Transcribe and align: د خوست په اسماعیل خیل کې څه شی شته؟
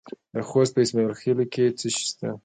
د 0.33 0.35
خوست 0.49 0.71
په 0.73 0.79
اسماعیل 0.85 1.13
خیل 1.21 1.39
کې 1.53 1.65
څه 1.79 1.87
شی 1.93 2.03
شته؟ 2.11 2.29